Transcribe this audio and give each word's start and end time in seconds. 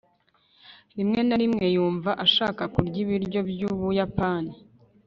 rimwe 0.97 1.19
na 1.27 1.35
rimwe 1.41 1.65
yumva 1.75 2.11
ashaka 2.25 2.63
kurya 2.73 2.97
ibiryo 3.03 3.39
byubuyapani 3.49 4.53